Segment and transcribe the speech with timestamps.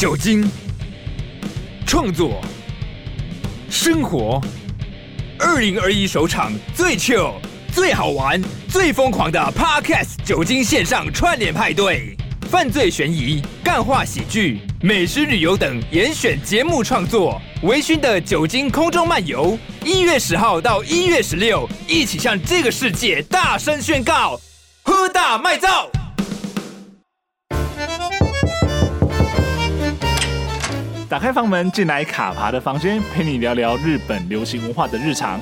[0.00, 0.42] 酒精、
[1.86, 2.40] 创作、
[3.68, 4.40] 生活，
[5.38, 7.34] 二零二一首场最 chill、
[7.70, 12.16] 最好玩、最疯狂的 Podcast 酒精线上串联派对，
[12.50, 24.40] 犯罪悬疑、干话喜剧、美食旅游等严选节目创作，微醺的酒精空中漫游，一月十号到一月十六，一起向这个世界大声宣告：
[24.80, 25.90] 喝大卖造！
[31.10, 35.40] 打开房门，进来卡爬的房间，陪你聊聊日本流行文化的日常。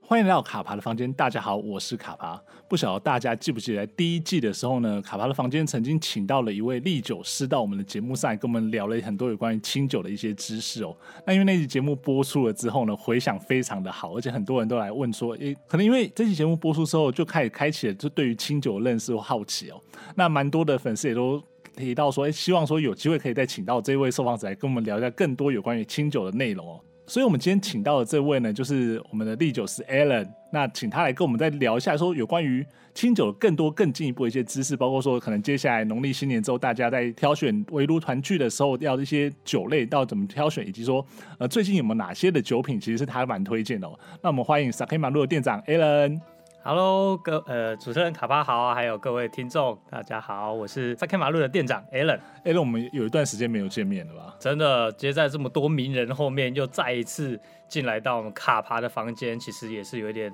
[0.00, 2.40] 欢迎来到卡爬的房间，大家好，我是卡爬。
[2.70, 10.96] 不晓得大家记不记得第一季的时候呢，卡爬的房间曾经请到了一位唎酒师到我们的节目上来跟我们聊了很多有关于清酒的一些知识哦。
[11.26, 19.78] 那因为那期节目播出了之后呢，回响非常的好，而且很多人都来问说，诶，可能因为这期节目播出之后就开始开启了就对于清酒的认识和好奇哦。
[20.14, 21.38] 那蛮多的粉丝也都。
[21.76, 26.80] 提到说，哎，希望说有机会可以再请到这位受访者来跟我们聊一下更多有关于清酒的内容哦。
[27.06, 30.28] 所以，我们今天请到的这位呢，就是我们的唎酒师 Alan。
[30.52, 32.64] 那请他来跟我们再聊一下，说有关于
[32.94, 41.04] 清酒更多、更进一步的一些知识，包括说可能接下来农历新年之后，大家在挑选围炉团聚的时候要一些酒类，到怎么挑选，以及说
[41.38, 43.98] 呃最近有没有哪些的酒品其实是他蛮推荐的哦。
[44.22, 46.20] 那我们欢迎 Sake Maru 的店长 Alan。
[46.62, 52.20] Hello，各呃主持人卡巴好，还有各位听众，大家好，我是 Sake Maru 的店长 Alan。
[52.44, 54.36] Alan，我们有一段时间没有见面了吧？
[54.38, 60.30] 真的，接在这么多名人后面，又再一次进来到我们卡巴的房间，其实也是有一点。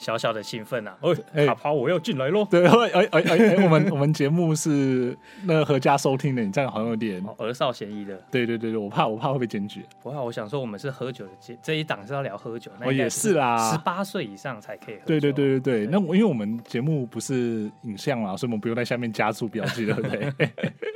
[0.00, 1.12] 小小的兴奋呐、啊！
[1.34, 2.42] 哎，卡爬，我要进来喽！
[2.50, 8.16] 对，哎哎哎，我们我们节目是那个合家收听的，你这样好像有点儿少嫌疑的。
[8.30, 9.84] 对对对对，我怕我怕会被检举。
[10.02, 12.70] 不怕，我想说我们是喝酒的节，这一档是要聊喝酒。
[12.82, 15.02] 哦，也是啦，十八岁以上才可以喝。
[15.04, 20.32] 对对对对对，那因为我们节目不是影像嘛，所以我们不用在下面加注标记， 对不对？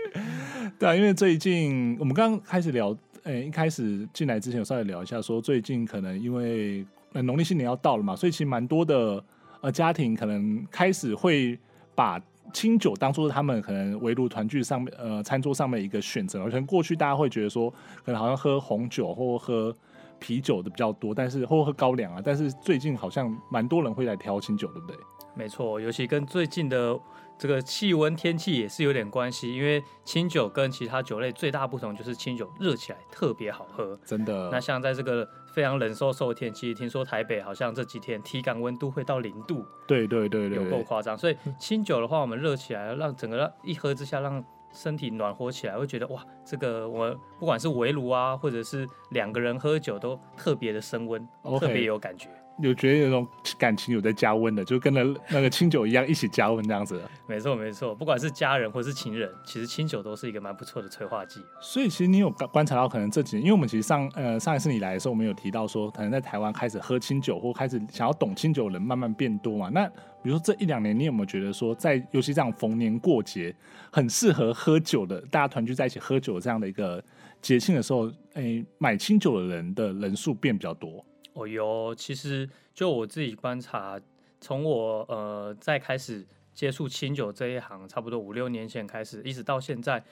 [0.80, 6.82] 对啊，因为最近我们刚刚开始聊，哎，一开始进来之前有稍微聊一下，说最近可能因为。
[7.14, 9.25] 那农历新年要到了嘛，所以其实蛮多的
[9.60, 11.56] 呃家庭可能开始会
[11.94, 12.20] 把
[12.52, 16.44] 清酒当做他们可能围炉团聚上面呃餐桌上面一个选择。
[16.44, 17.70] 可能过去大家会觉得说，
[18.04, 19.74] 可能好像喝红酒或喝
[20.19, 24.97] 啤酒的比较多，但是或喝高粱啊，但是最近好像蛮多人会来挑清酒，对不对？
[25.36, 26.98] 没错，尤其跟最近的
[27.39, 34.49] 这个气温天气也是有点关系，因为清酒跟其他酒类最大不同就是清酒热起来特别好喝，真的。
[34.50, 35.28] 那像在这个。
[35.55, 41.17] 非常冷飕飕的天气，听说台北好像这几天体感温度会到零度，对对对对，有够夸张。
[41.17, 51.25] 所以清酒的话，我们热起来，让整个一喝之下，让身体暖和起来，会觉得哇，这个我们不管是围炉啊，或者是两个人喝酒，都特别的升温.
[51.61, 52.28] 特别有感觉。
[52.62, 53.26] 有觉得有种
[53.59, 57.03] 感情有在加温的，就跟那那个清酒一样，一起加温这样子。
[57.26, 61.41] 没错没错，不管是家人或是情人，其实清酒都是一个蛮不错的催化剂。
[61.60, 69.69] 所以其实你有观察到，可能这几年，因为我们其实上呃上一次你来的时候，我们有提到说，可能在台湾开始喝清酒或开始想要懂清酒的人慢慢变多嘛。
[69.69, 69.86] 那
[70.22, 73.54] 比如说这一两年，你有没有觉得说，在尤其这样逢年过节，
[73.91, 77.03] 很适合喝酒的，大家团聚在一起喝酒这样的一个
[77.42, 81.04] 节庆的时候，哎，买清酒的人的人数变比较多。
[81.34, 84.00] 哦哟，其实就我自己观察，
[84.41, 90.03] 从我呃在开始接触清酒这一行，差不多五六年前开始，一直到现在，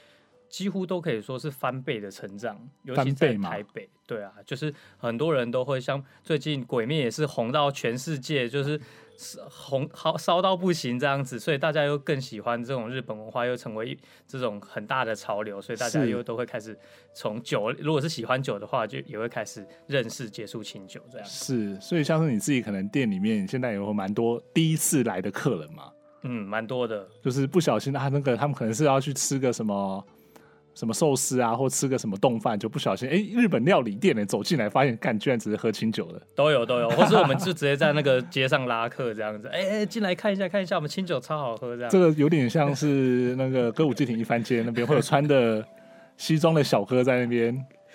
[0.48, 2.60] 几乎都可以说是翻倍的成长。
[2.82, 8.80] 尤其在台北，对啊，就是很多人都会像最近《鬼灭》也是红到全世界，就是。
[9.48, 13.96] 红好烧到不行这样子，所以大家又更喜欢这种日本文化，又成为
[14.26, 16.76] 这种很大的潮流，所以大家又都会开始
[17.14, 21.26] 从酒，如果是喜欢酒的话，就也会开始认识接触清酒这样。
[21.26, 25.92] 是，所以像是你自己可能店里面现在有蛮多第一次来的客人嘛，
[26.22, 30.04] 嗯，蛮多的，就是不小心他那个他们可能是要去吃个什么。
[30.74, 41.90] 什么寿司啊，或吃个什么冻饭，就不小心哎，日本料理店呢走进来，发现干居然只是喝清酒的，都有都有，或是我们就直接在那个街上拉客这样子， 哎哎，进来看一下看一下，我们清酒超好喝这样。
[41.90, 45.64] 这个有点像是那个歌舞伎町一番街那边会有穿的
[46.16, 47.54] 西装的小哥在那边。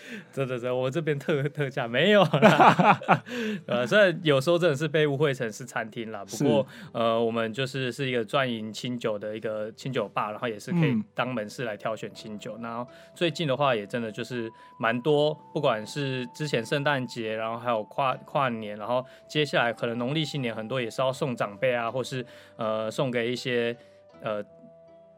[0.32, 3.00] 真的真的，我这边特特价没有啦，
[3.68, 12.56] 呃，虽然有时候真的是被误会成是餐厅啦，不过呃，我们就是是一个专营清酒的一个清酒吧，然后也是可以当门市来挑选清酒。
[12.58, 22.26] 嗯、然后最近的话，也真的就是蛮多，不管是之前圣诞节，然后还有跨跨年，然后接下来可能农历新年，很多也是要送长辈啊，或是
[22.56, 23.76] 呃送给一些
[24.22, 24.44] 呃。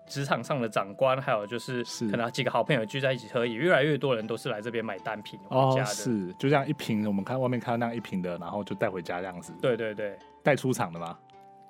[0.10, 5.90] 职场上的长官，还有就是可能几个好朋友聚在一起喝，也越来越多人都是来这边买单品回家的。
[5.90, 9.54] 哦，是，就这样一瓶，我们看外面看到那样一瓶的，然后就带回家这样子。
[9.62, 11.16] 对对对，带出厂的吗？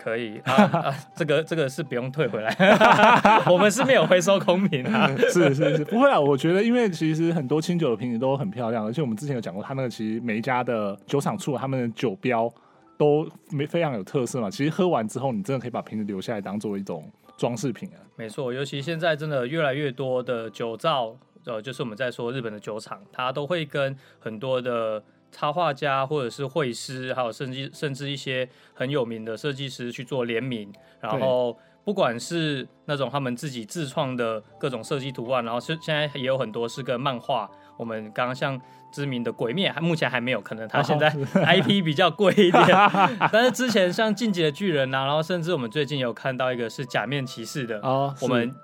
[0.02, 2.56] 可以啊啊， 这个这个是不用退回来，
[3.52, 5.14] 我们是没有回收空瓶啊。
[5.34, 6.18] 是是是，不会啊。
[6.18, 12.50] 我觉得，因为其实很多清酒的瓶子都很漂亮，而且我们之前有讲过，他那个其实每一家的酒厂出他们的酒标
[13.00, 14.52] 都没非常有特色嘛。
[14.52, 17.98] 其实喝完之后，你真的可以把瓶子留下来当做一种装饰品啊。
[18.16, 25.04] 没错，尤其现在真的越来越多的酒造，呃，就是我们在说日本的酒厂，它都会跟很多的。
[25.32, 37.48] 插画家或者是绘师，还有甚至甚至一些很有名的设计师去做联名，然后不管是那种他们自己自创的各种设计图案，然后是现在也有很多是跟漫画。
[37.78, 38.60] 我们刚刚像
[38.92, 41.10] 知名的《鬼灭》，还目前还没有，可能他现在
[41.46, 42.66] IP 比较贵一点。
[43.32, 48.56] 但是之前像《进击的巨人》啊，然后甚至我们最近有看到一个是《假面骑士》的，哦，我们。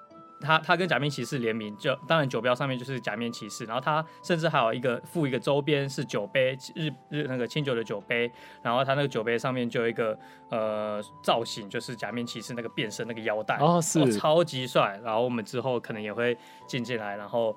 [0.42, 8.30] 他他跟假面骑士联名，就当然酒标上面就是假面骑士，然后他甚至还有一个附一个周边是酒杯，日日那个清酒的酒杯，
[8.62, 10.16] 然后他那个酒杯上面就有一个
[10.50, 16.38] 呃造型，就是假面骑士那个变身那个腰带哦，是哦超级帅，然后我们之后可能也会
[16.68, 17.56] 进进来，然后。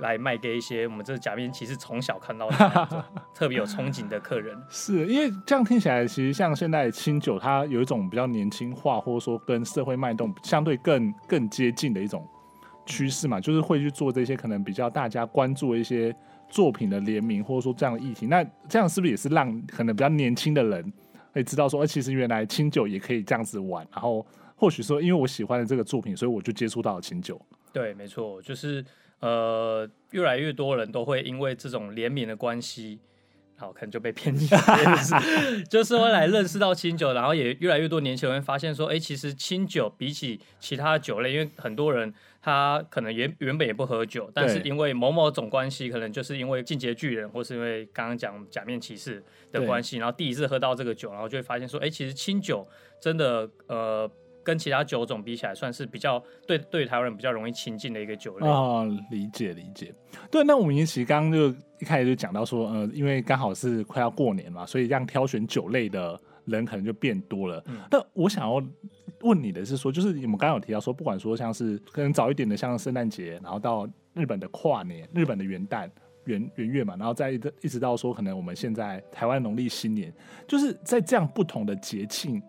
[0.00, 3.04] 来卖给一些我们这假面骑士从小看到的
[3.34, 12.26] 特别有憧憬的客人，是因为这样听起来，其实像现在清酒，它有一种比较年轻化，或者说跟社会脉动相对更更接近的一种
[12.86, 16.14] 趋势嘛，就是会去做这些可能比较大家关注的一些
[16.48, 18.26] 作品的联名，或者说这样的议题。
[18.26, 20.92] 那这样是不是也是让可能比较年轻的人
[21.32, 27.40] 会知道说，哎，其实原来清酒也可以这样子玩，然后或许说，因为我喜欢的这个作品，所以我就接触到了清酒。
[27.72, 28.84] 对，没错，就是。
[29.20, 32.98] 呃，越来越多人都会因为这种联名的关系，
[33.56, 34.56] 好，可能就被骗进去，
[35.70, 49.22] 就是会来认识到清酒，然后也越来越多年轻人发现说，哎，其实清酒比起其他酒类，因为很多人他可能原原本也不喝酒，但是因为某某种关系，可能就是因为进击巨人，或是因为刚刚讲假面骑士
[49.52, 52.66] 的关系，然后第一次喝到这个酒，然后就会发现说，哎，其实清酒
[53.00, 54.10] 真的呃。
[54.42, 59.94] 跟其他酒种比起来，算是比较对对台湾人比较容易亲近的一个酒类啊、哦，理解理解。
[60.30, 61.48] 对，那我们其实刚刚就
[61.78, 67.62] 一开始就讲到说，呃，因为刚好是快要过年嘛，所以让挑选酒类的人可能就变多了。
[67.66, 68.62] 嗯、那我想要
[69.20, 75.88] 问你的是说，就是你们刚刚有提到说，不管说像是可能早一点的，像圣诞节，然后到日本的跨年、日本的元旦、
[76.24, 80.12] 元元月嘛，然后再一直一直到说可能我们现在台湾农历新年，
[80.48, 82.42] 就是在这样不同的节庆。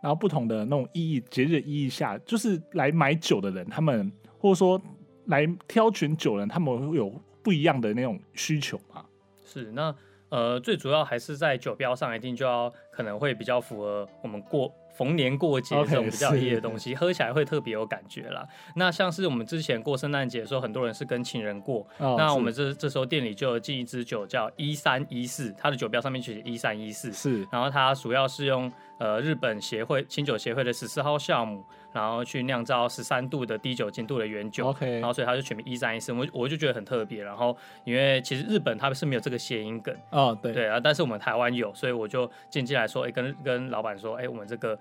[0.00, 4.80] 然后不同的那种意义，节日意义下，就是来买酒的人，他们或者说
[5.26, 7.10] 来挑选酒人，他们会有
[7.42, 9.04] 不一样的那种需求嘛？
[9.44, 9.94] 是，那
[10.28, 14.72] 呃，最主要还是在酒标上，一定就要可能会比较符合我们过。
[14.98, 18.44] 逢年过节这种比较有意义的东西，okay, 喝起来会特别有感觉啦。
[18.74, 21.86] 那像是我们之前过圣诞节的时候，很多人是跟情人过。
[21.98, 27.12] 哦、那我们这这时候店里就有进一支酒叫一三一四，它的酒标上面写一三一四。
[27.12, 31.64] 是，然后它主要是用呃日本协会清酒协会的十四号酵母，
[32.00, 34.66] 然后去酿造十三度的低酒精度的原酒。
[34.66, 37.22] OK，然后所以它就取名一三一四，我我就觉得很特别。
[37.22, 39.94] 然后因为其实日本他们是没有这个谐音梗。
[40.10, 44.78] 哦，对对啊，但是我们台湾有，所以我就进进来说，哎，跟跟老板说，哎，我们这个。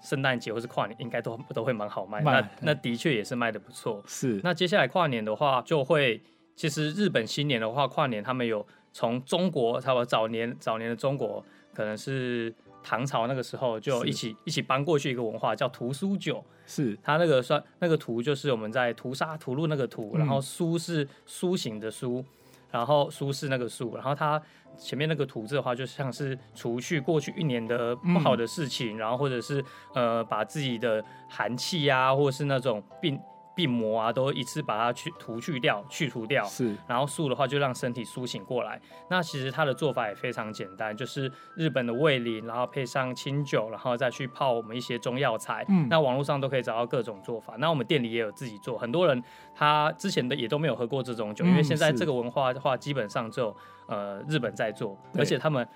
[0.00, 4.00] 圣诞节或是跨年应该都都会蛮好卖，卖那那的确也是卖的不错。
[4.06, 6.22] 是，那接下来跨年的话，就会
[6.54, 11.44] 其实日本新年的话，跨年他们有从中国，差不多早年早年的中国，
[11.74, 12.54] 可能是
[12.88, 16.42] 唐朝那个时候就一起一起搬过去一个文化叫屠苏酒。
[16.64, 22.24] 是，它那个算那个屠就是我们在屠杀屠戮那个屠，然后苏是苏醒的苏，
[22.70, 24.40] 然后苏是那个苏，然后它。
[24.76, 33.18] 前面那个“屠”字的话，就像是除去过去一年的不好的事情，嗯、然后或者是呃，把自己的寒气呀、啊，或者是那种病。
[33.58, 36.44] 病魔啊，都一次把它去除去掉、去除掉。
[36.44, 38.80] 是，然后苏的话，就让身体苏醒过来。
[39.10, 45.64] 那其实它的做法也非常简单，就是日本的味醂，然后配上清酒，然后再去泡我们一些中药材。
[45.68, 47.56] 嗯，那网络上都可以找到各种做法。
[47.58, 48.78] 那我们店里也有自己做。
[48.78, 49.20] 很多人
[49.56, 53.52] 他之前的也都没有喝过这种酒，嗯、因为现在这个文化的话，基本上就
[53.88, 55.66] 呃日本在做，而且他们。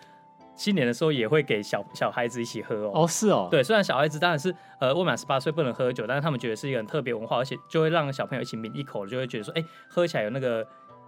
[0.55, 2.93] 新年的时候也会给小小孩子一起喝哦。
[2.95, 3.49] 哦，是哦。
[3.51, 10.67] 对，虽然小孩子当然是呃未满十八岁不能喝酒，但是他们觉得是一个很特别文化，而且就会让小朋友一起抿一口，就会觉得说，哎、欸，喝起来有那个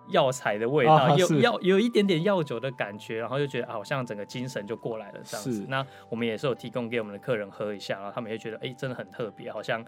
[0.08, 5.66] 药材的味道，有药有一点点药酒的感觉，然后就觉得好像整个精神就过来了这样子。
[5.68, 9.84] 那我们也是有提供给我们的客人喝一下，然后他们也觉得，哎、欸，真的很特别，好像。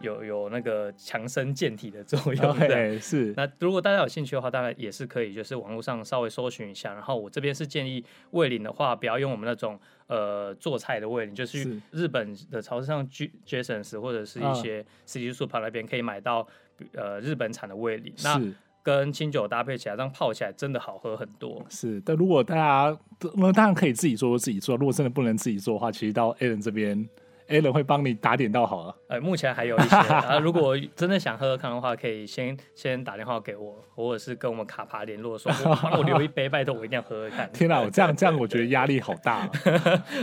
[0.00, 3.32] 有有那个强身健体的作用 的，okay, 是。
[3.36, 6.92] 那如果大家有兴趣的话，当然也是可以，就是网络上稍微搜寻一下。
[6.92, 16.46] 然后我这边是建议味淋的话，不要用我们那种呃做菜的味淋，就是日本的超市上 Jasons 或者是一些 CJ Super 那边可以买到
[16.92, 18.12] 呃日本产的味淋。
[18.22, 18.40] 那
[18.82, 21.64] 跟清酒搭配起来，这样泡起来真的好喝很多。
[21.68, 22.98] 是，但如果大家
[23.34, 24.76] 那当然可以自己做，自己做。
[24.76, 27.08] 如果真的不能自己做的话，其实到 Alan 这边。
[27.48, 28.96] Alan 会帮你打点到好了。
[29.08, 35.50] 呃， 目前还有一些 啊，如果真的想喝喝看的话，可以先 先打电话给我，或者是跟我们卡帕联络说，
[35.82, 37.50] 帮我留一杯，拜托我一定要喝喝看。
[37.52, 39.50] 天哪，我这样这样，我觉得压力好大啊。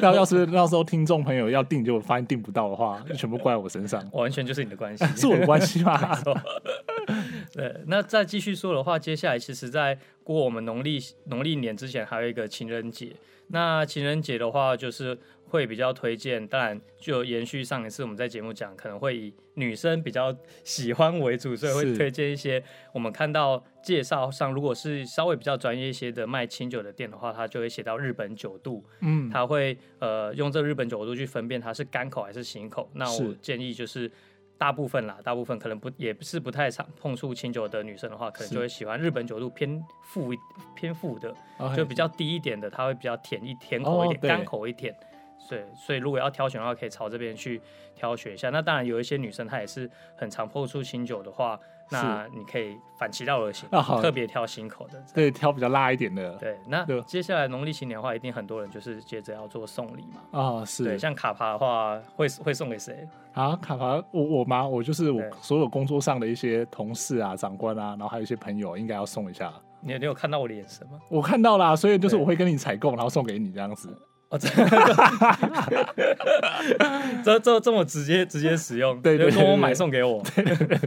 [0.01, 4.03] 那要是到时候听众朋友要订，就发现订不到的话，就全部怪我身上。
[4.11, 5.99] 完全就是你的关系，是我的关系吗？
[7.53, 13.11] 对，那再继续说的话，接下来其实在过我们农历农历年之前，还有一个情人节。
[13.47, 32.89] 那情人节的话，就是会比较推荐，当然就延续上一次我们在节目讲，可能会以女生比较喜欢为主，所以会推荐一些我们看到介绍上，如果是稍微比较专业一些的卖清酒的店的话，它就会写到日本酒度，嗯，它会呃用这日本酒度去分辨它是干口还是醒口。
[32.93, 34.09] 那我建议就是。
[34.63, 40.31] 大部分啦，大部分可能不也不是不太常碰触清酒的女生的话，可能就会喜欢日本酒度偏富
[40.73, 41.75] 偏富的，okay.
[41.75, 44.95] 就比较低一点的，它会比较甜一甜口一点，干、oh, 口一点。
[45.49, 47.61] 对，所以如果要挑选的话，可以朝这边去
[47.93, 48.49] 挑选一下。
[48.51, 51.59] 那当然有一些女生她也是很常碰触清酒的话，
[51.89, 53.69] 那你可以反其道而行，
[54.01, 56.33] 特别挑心口的，对，挑比较辣一点的。
[56.37, 60.21] 对，那接下来农历新年的话，一定很多人就是接着要做送礼嘛。
[60.31, 60.83] 啊、哦，是。
[60.83, 63.07] 对，像卡帕的话，会会送给谁？
[63.33, 64.67] 啊，卡帕，我我吗？
[64.67, 69.53] 我就是我所有工作上的一些同事啊、长官啊，然后还有一些朋友，应该要送一下。
[69.81, 70.99] 你你有看到我的眼神吗？
[71.09, 73.89] 我看到啦，所以就是我会跟你采购，然后送给你这样子。
[74.33, 74.39] 哦、
[77.23, 80.23] 这 这这么直接直接使用，对对，对，对，跟我买送给我。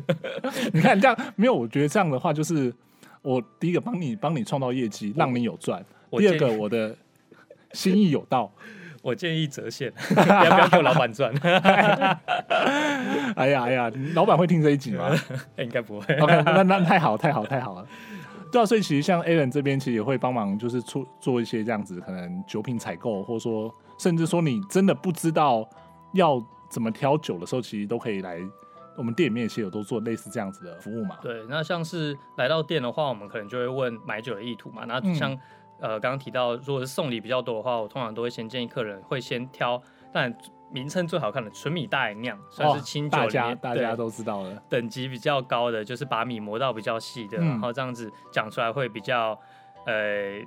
[0.74, 1.54] 你看这样没有？
[1.54, 2.74] 我觉得这样的话，就是
[3.22, 5.80] 我第一个帮你帮你创造业绩，让你有赚；
[6.18, 6.96] 第二个我的
[7.72, 8.52] 心意有到。
[9.00, 11.32] 我建议折现，不要不要给我老板赚。
[13.36, 15.14] 哎呀哎呀，老板会听这一集吗？
[15.58, 16.16] 应该不会。
[16.16, 17.86] OK，那那太好太好太好了。
[18.52, 25.68] 对啊，所以其实像 Alan 这边其实也会帮忙，就是出做一些这样子，可能酒品采购，或者说甚至说你真的不知道
[26.12, 28.38] 要怎么挑酒的时候，其实都可以来
[28.96, 31.16] 我们店里面，其实有都做类似这样子的服务嘛。
[31.20, 34.84] 对，那像是来到店的话，我们可能就会问买酒的意图嘛。
[34.86, 35.40] 那像、嗯、
[35.80, 39.80] 呃刚刚提到，如果是送礼比较多的话，我通常都会先建议客人会先挑，
[40.12, 40.34] 但
[40.70, 49.38] 名称最好看的纯米大吟酿，算是清酒里面，大家大家都知道的等级比较高的，就是把米磨到比较细的，嗯，然后这样子讲出来会比较
[49.86, 50.40] 呃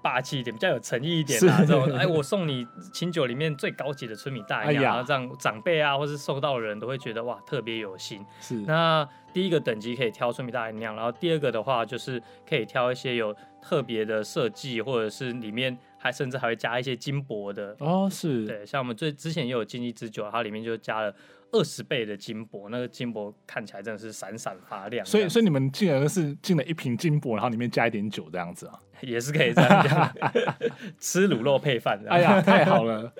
[0.00, 1.58] 霸气一点，比较有诚意一点啊。
[1.60, 8.24] 这种哎，我送你清酒里面最高级的纯米大吟酿，哎，然后这样长辈啊，或是收到的人都会觉得哇，特别有心。
[8.40, 15.76] 是那第一个等级可以挑纯米大吟酿，然后第二个的话就是可以挑一些有特别的设计，或者是里面。
[15.98, 21.14] 还甚至还会加一些金箔的哦，是对，像我们最之前也有进一支酒，它里面就加了
[21.50, 25.04] 二十倍的金箔，那个金箔看起来真的是闪闪发亮。
[25.04, 30.14] 所以，所以你们进来的是进了一瓶金箔，然后里面加一点酒这样子啊， 也是可以这样
[31.00, 32.00] 吃卤肉配饭。
[32.08, 33.12] 哎呀，太好了。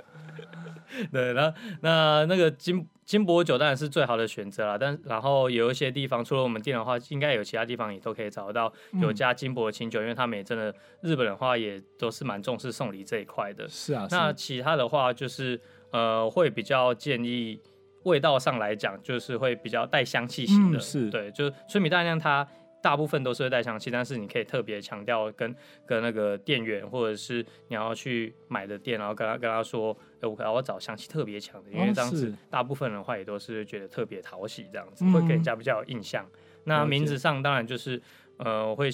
[1.13, 1.53] 对，那
[1.83, 13.69] 那那个金金箔酒当然是最好的选择了，但然后有一些地方，除了我们店的话，应该有其他地方也都可以找得到有加金箔的清酒，嗯，因为他们也真的日本人的话也都是蛮重视送礼这一块的。
[13.69, 17.61] 是啊，那其他的话就是呃，会比较建议
[18.05, 22.47] 味道上来讲，就是会比较带香气型的，嗯，是对，就是春米大吟酿它。
[22.81, 25.55] 大部分都是会带香气，但是你可以特别强调跟
[25.85, 36.25] 跟那个店员，或者是你要去买的店，然后跟他跟他说，哎，我要我找香气特别强的，因为这样子大部分人的话也都是觉得特别讨喜，这样子、嗯、会给人家比较有印象。
[36.65, 38.01] 那名字上当然就是
[38.37, 38.89] 呃会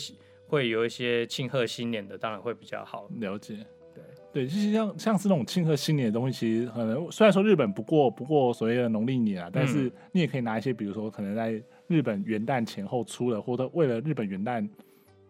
[0.46, 3.58] 会有一些庆贺新年的，当然会比较好了解。
[3.94, 11.62] 对对，就是像像是那种庆贺新年的东西，其实可能虽然说日本不过不过所谓的农历年啊，但是你也可以拿一些，比如说可能在。
[11.86, 14.68] 日本元旦前后出的，或者为了日本元旦，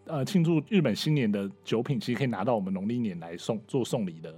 [0.07, 4.33] 呃，庆祝日本新年的酒品，其实可以拿到我们农历年来送做送礼的。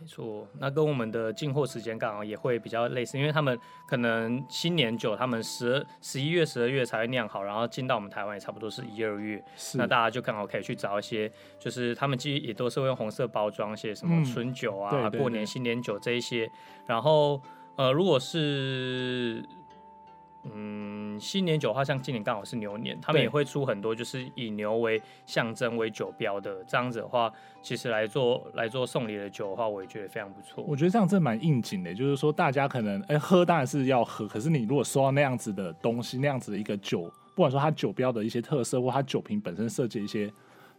[0.00, 3.56] 没错，那跟我们的进货时间刚好也会比较类似，因为他们
[3.88, 9.40] 可能新年酒，他们十十一月、十二月才会酿好，然后进到我们台湾也差不多是一二月，
[9.74, 16.50] 那大家就刚好可以去找一些，就是他们其实也都是会用红色包装，些什么春酒啊、嗯、对对对过年新年酒这一些，
[16.84, 17.40] 然后
[17.76, 19.42] 呃，如果是。
[20.44, 27.32] 嗯，新年酒的话，像今年刚好是牛年，他们也会出很多，就是以牛为象征为酒标的这样子的话，
[27.62, 30.64] 其实来做来做送礼的酒的话，我也觉得非常不错。
[30.66, 37.02] 我觉得这样真的蛮应景的，就是说大家可能哎、欸、喝当然是要喝，可是你如果收到那样子的东西，那样子的一个酒，
[37.34, 40.32] 不管说它酒标的一些特色，或它酒瓶本身设计一些。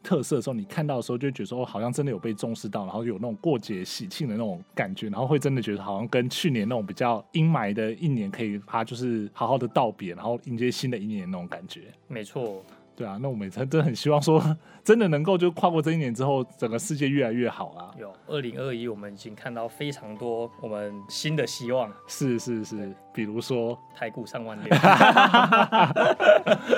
[0.03, 11.83] 特色的时候，你看到的时候就觉得说，哦，好像真的有被重视到，然后有那种过节喜庆的那种感觉，然后会真的觉得好像跟去年那种比较阴霾的一年，可以它就是好好的道别，然后迎接新的一年那种感觉。
[12.07, 12.63] 没错，
[12.95, 14.39] 对啊，那我们真真的很希望说，
[14.83, 17.89] 真的能够就跨过这一年之后，整个世界越来越好啊。
[17.99, 21.91] 有二零二一，我们已经看到非常多我们新的希望。
[22.07, 24.69] 是是是，比如说台股上万 六，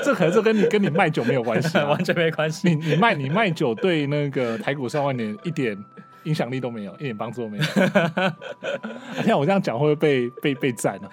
[0.03, 2.69] 这可能就跟你跟你卖酒没有关系，啊， 完全没关系。
[2.69, 5.77] 你你卖你卖酒对那个台股上万年一点。
[6.25, 7.63] 影响力都没有，一点帮助都没有。
[9.23, 11.09] 像我这样讲会不会被被被赞呢？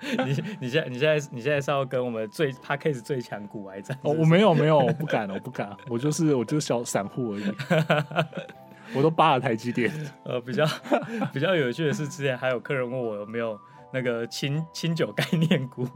[0.26, 3.96] 你你现在你现在你现在是要跟我们最 Podcast 最强股来战？
[4.02, 7.44] 哦，我没有没有，我不敢，我不敢，我就是我就是小散户而已。
[8.94, 9.90] 我都扒了台积电。
[10.24, 10.66] 呃，比较
[11.32, 13.58] 比较有趣的是，之前还有客人问我有没有
[13.92, 15.86] 那个清清酒概念股，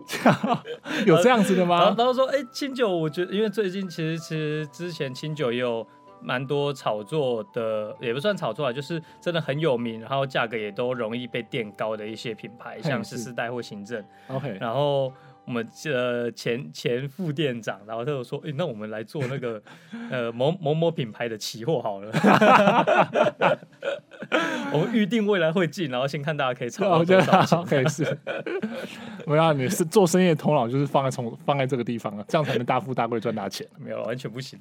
[1.04, 1.78] 有这样子的吗？
[1.84, 5.86] 然后他说：“哎、欸，清酒，我觉得因为最近其实其实之前清酒也有。”
[6.20, 14.04] 蛮多炒作的，也不算炒作啊，就是真的很有名，然后价格也都容易被垫高的一些品牌，像是四代或行政。
[14.28, 15.12] OK，然后
[15.46, 19.62] 我们呃前前副店长，然后他就说，哎、欸，那我们来做那个
[20.10, 22.10] 呃某某某品牌的期货好了。
[24.72, 27.62] 我们预定未来会进，然后先看大家可以炒多少钱。
[27.64, 28.18] 可以是，
[29.24, 33.64] 我要你是做生意的头脑，就是放在从放在这个地方啊，这样才能大富大贵赚大钱。
[33.78, 34.58] 没有，完全不行。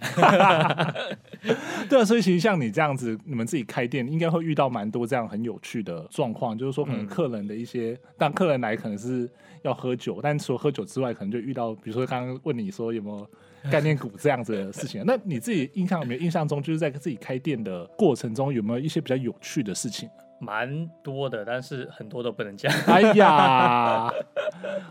[1.89, 9.27] 对啊，所以其实像你这样子，你们自己开店，应该会遇到蛮多这样很有趣的状况，就是说可能客人的一些，嗯、但客人来可能是
[9.67, 13.27] 要喝酒，但除了喝酒之外，可能就遇到，比如说刚刚问你说有没有。
[13.72, 16.19] 概念股这样子的事情，那你自己印象有没有？
[16.19, 20.07] 印象中就是在自己开店的过程中，有没有一些比较有趣的事情？
[20.39, 22.72] 蛮多的，但是很多都不能讲。
[22.86, 24.07] 哎呀，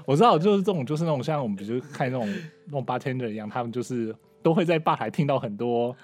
[0.05, 2.29] 我知道，就是这种，就是那种像我们，比如看那种
[2.67, 4.13] 那种 bartender 一样，他们就是
[4.43, 5.97] 都会在吧台听到很多。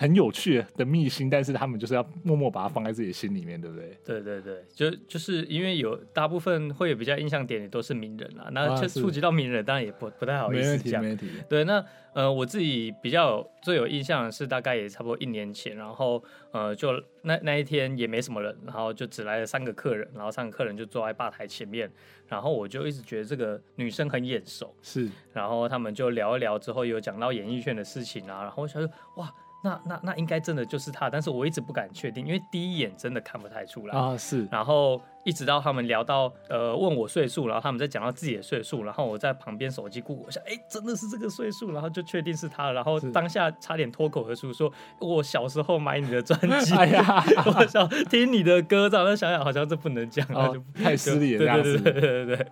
[0.00, 3.98] 很有趣的秘辛，但是他们就是要默默把它放在自己的心里面，对不对？
[4.02, 11.02] 对对对，就就是因为有大部分会有比较印象点的都是名人啊，那就触及到名人，当然也不不太好意思讲。
[11.02, 21.92] 没问题，对，那呃，我自己比较最有印象的是大概也差不多一年前，然后呃，就那那一天也没什么人，然后就只来了三个客人，然后三个客人就坐在吧台前面，
[22.26, 29.30] 然后我就一直觉得这个女生很眼熟，是，然后他们就聊一聊之后有讲到演艺圈的事情啊，然后我想说哇。
[29.62, 34.16] 那那那应该真的就是他，但是我一直不敢确定，因为第一眼真的看不太出来啊。
[34.16, 52.46] 是，然后一直到他们聊到呃问我岁数，然后他们在讲到自己的岁数，然后我在旁边手机 Google 一下，哎，真的是这个岁数，然后就确定是他了，然后当下差点脱口而出说，我小时候买你的专 辑，哎呀，我想听你的歌，然后想想好像这不能讲，哦、就太失礼了，对对对对对对， 对，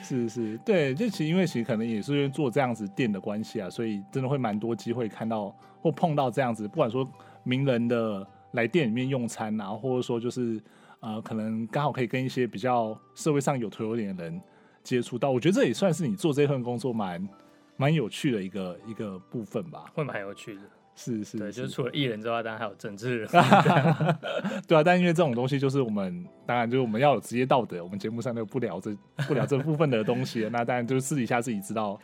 [0.00, 5.52] 是是，对，就其实因为其实可能也是因为做这样子店的关系啊，所以真的会蛮多机会看到。
[5.82, 7.06] 或碰到这样子，不管说
[7.42, 10.62] 名人的来店里面用餐啊，或者说就是
[11.00, 14.40] 呃，可能刚好可以跟一些比较社会上有头有脸的人
[14.84, 17.28] 接触到，我觉得这也算是你做这份工作蛮
[17.76, 19.86] 蛮有趣的一个一个部分吧。
[19.94, 20.60] 会蛮有趣的，
[20.94, 23.28] 是是，对，就是除了艺人之外，当然还有政治人。
[24.68, 31.98] 对啊，但因为这种东西就是我们当然就是我们要有职业道德，我们节目上就不聊这不聊这部分的东西，那当然就是私底下自己知道。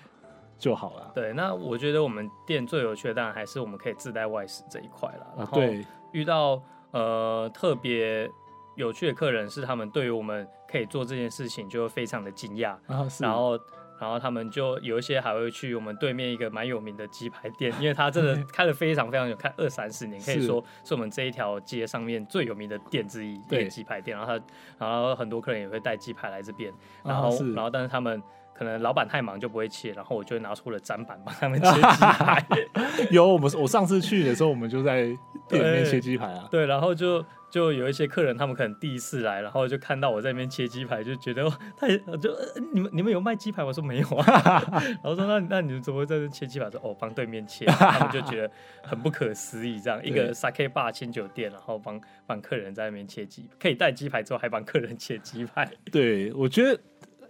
[0.58, 1.12] 就好了。
[1.14, 5.26] 对，那我觉得我们店最有趣的，当然还是我们可以自带外食这一块了。
[5.36, 8.28] 然后对，遇到呃特别
[8.74, 12.76] 有趣的客人，是他们对于我们可以做这件事情就会非常的惊讶。
[13.20, 13.58] 然后，
[14.00, 24.16] 然后他们就有一些还会去我们对面一个蛮有名的鸡排店，因为他真的开了非常非常久，开二三十年，可以说是我们这一条街上面最有名的店之一，一个鸡排店。
[24.16, 24.44] 然后他，
[24.86, 26.72] 然后很多客人也会带鸡排来这边。
[27.04, 28.20] 然后，然后但是他们。
[28.58, 32.44] 可能老板太忙就不会切，然后我就拿出了砧板帮他们切鸡排。
[33.12, 35.02] 有我们，我上次去的时候，我们就在
[35.48, 36.48] 店里面切鸡排啊。
[36.50, 42.36] 对，然后就就有一些客人，他们可能第一次来，然后就看到我在那边切鸡排，就觉得太就
[42.72, 43.62] 你们你们有卖鸡排？
[43.62, 44.72] 我说没有啊。
[44.74, 46.68] 然后说那那你们怎么会在这切鸡排？
[46.68, 48.50] 说哦，帮对面切，他们就觉得
[48.82, 55.70] 很不可思议，这样一个 Sake Bar 清酒店，然后帮帮客人在那边切鸡，可以带鸡排之后还帮客人切鸡排。
[55.92, 56.80] 对，我觉得。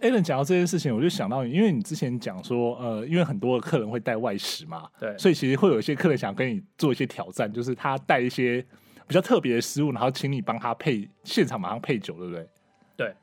[0.01, 8.65] Alan 讲到这件事情，我就想到，因为你之前讲说，呃，因为很多的客人会带外食嘛，对，所以其实会有一些客人想跟你做一些挑战，就是他带一些
[9.07, 12.49] 比较特别的食物，然后请你帮他配现场马上配酒，对不对？
[12.95, 13.13] 对。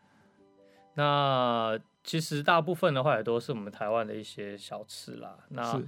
[0.94, 5.34] 那其实大部分的话也都是我们台湾的一些小吃啦。
[5.48, 5.82] 那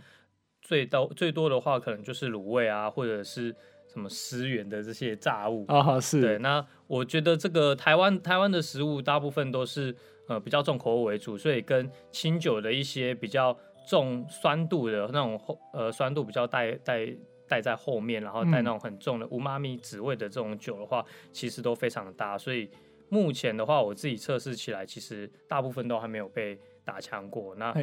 [0.62, 3.55] 最多最多的话，可能就是卤味啊，或者是
[3.92, 6.22] 什么思源的这些炸物啊，是。
[6.22, 6.38] 对。
[6.38, 9.94] 那我觉得这个台湾台湾的食物大部分都是。
[10.28, 13.56] 呃，比较重口味为主，所以跟清酒的一些比较
[13.88, 17.08] 重酸度的那种后，呃，酸度比较带带
[17.48, 22.36] 带在后面，然后带那种很重的无妈咪滋味的这种酒的话，其实都非常的搭。
[22.36, 22.68] 所以
[23.08, 27.54] 目前的话，我自己测试起来，其实大部分都还没有被打枪过。
[27.54, 27.74] 那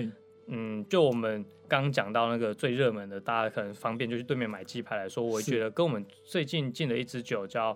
[0.47, 7.75] 嗯，就我们刚讲到那个最热门的，大家可能方便就去对面买鸡排来说，我觉得跟我们最近进的一支酒叫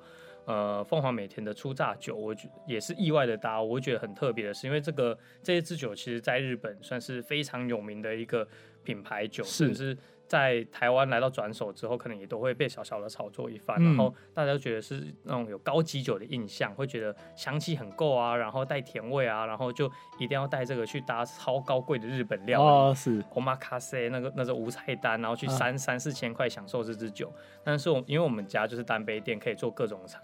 [0.49, 3.61] 呃凤凰美田的初榨酒，我觉也是意外的搭。
[3.61, 8.47] 我觉得很特别的是，因为这个这一支酒其实在日本算是非常有名的一个
[8.83, 9.95] 品牌酒，甚至。
[10.29, 27.33] 在台湾来到转手之后，可能也都会被小小的炒作一番，嗯、然后大家都觉得是那种有高级酒的印象，会觉得香气很够啊，然后带甜味啊，然后就一定要带这个去搭超高贵的日本料理，哦、是 omakase 那个那个无菜单，然后去三、啊、三四千块享受这支酒。
[27.63, 30.21] 但是我因为我们家就是单杯店，可以做各种尝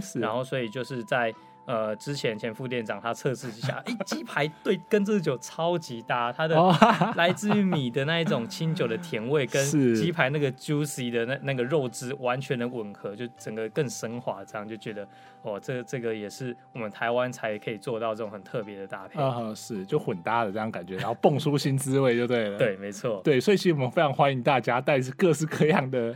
[0.00, 1.32] 试，嗯、然后所以就是在。
[1.64, 6.56] 呃，之前前副店长他测试一下， 哎、欸，鸡排对跟这个酒超级搭，它的
[7.14, 15.06] 来自于米的那一种清酒的甜味，跟 鸡排那个 juicy 的那那个肉汁完全的吻合，就整个更升华，这样就觉得
[15.42, 19.20] 哦，这个、这个也是我们台湾才可以做到这种很特别的搭配。
[19.20, 22.58] 啊，是就混搭的这样感觉，然后蹦出新滋味就对了。
[22.58, 23.20] 对，没错。
[23.22, 26.14] 对，所以其实我们非常欢迎大家带着各式各样的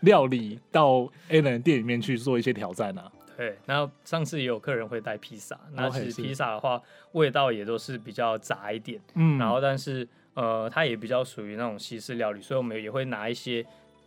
[0.00, 3.10] 料理到 Alan 店里面去做一些挑战啊。
[3.38, 13.64] 对，然后上次也有客人会带披萨，那其实披萨的话，味道也都是比较杂一点，嗯，然后但是呃，它也比较属于那种西式料理，所以我们也会拿一些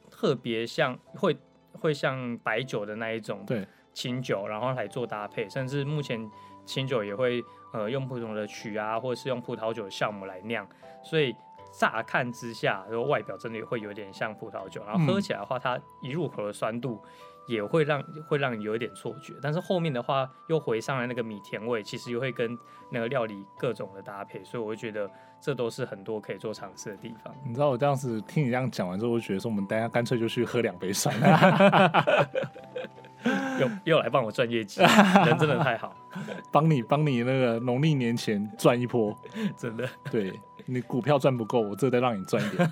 [0.10, 1.38] 特别像会
[1.80, 3.66] 会像白酒的那一种对。
[3.94, 6.26] 清酒，然后来做搭配，甚至目前
[6.66, 10.66] 清酒也会呃用不同的曲啊，或者是用葡萄酒的酵母来酿，
[11.04, 11.36] 所以
[11.78, 17.02] 乍看之下，然后外表真的也会有点像葡萄酒，然后喝起来的话，它一入口的酸度。
[17.48, 22.58] 也会让会让你有一点错觉，但是后面的话又回上来那个米甜味，其实又会跟
[22.90, 25.10] 那个料理各种的搭配，所以我会觉得
[25.42, 27.34] 这都是很多可以做尝试的地方。
[27.46, 32.30] 你知道我这样子听你这样讲完之后，我觉得说我们大家干脆就去喝两杯算了，
[33.60, 34.82] 又又来帮我赚业绩，
[35.26, 35.96] 人真的太好，
[36.52, 39.18] 帮你帮你那个农历年前赚一波，
[39.58, 39.88] 真的。
[40.12, 40.40] 对。
[40.66, 42.72] 你股票赚不够，我这再让你赚一点。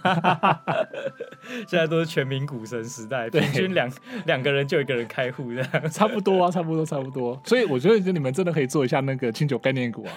[1.67, 3.91] 现在都是全民股神时代，平均两
[4.25, 7.39] 两个人就一个人开户这样，差不多啊，差不多，差不多。
[7.45, 10.11] 所以我觉得，你们真的可以做一下那个清酒概念股啊，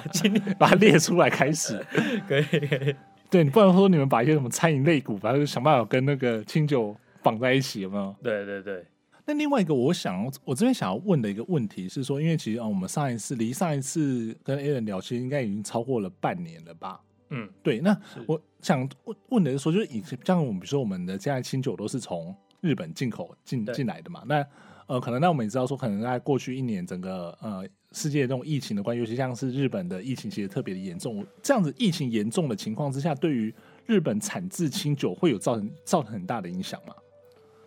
[0.59, 1.85] 把它列出来开始。
[2.29, 2.95] 可以，可以。
[3.31, 8.15] 对，你不然说你们把一些什么餐饮类股，反正想办法跟那个清酒绑在一起，有没有？
[8.23, 8.85] 对对对。
[9.25, 17.01] 那另外一个，我想我这边想要问的一个问题是说，因为其实啊，我们上一次离上一次跟 Alan 聊，其实应该已经超过了半年了吧？
[17.35, 24.47] 嗯，对，那我想问问的是说，就是以像我们比如说我们的现在清酒都是从日本进口进进来的嘛，那
[24.87, 33.55] 呃，可能那我们也知道说，可能在过去一年整个呃世界这种疫情的关系，尤其像是日本的疫情其实特别的严重，这样子疫情严重的情况之下，对于
[33.87, 36.95] 日本产制清酒会有造成造成很大的影响吗？